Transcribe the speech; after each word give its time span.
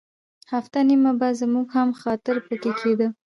هفته 0.53 0.77
نیمه 0.89 1.11
به 1.19 1.27
زموږ 1.41 1.67
هم 1.77 1.89
خاطر 2.01 2.35
په 2.47 2.53
کې 2.61 2.71
کېده. 2.79 3.07